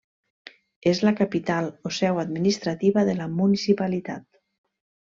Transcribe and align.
És 0.91 1.01
la 1.07 1.13
capital 1.19 1.69
o 1.89 1.93
seu 1.99 2.23
administrativa 2.25 3.07
de 3.13 3.17
la 3.23 3.31
municipalitat. 3.43 4.29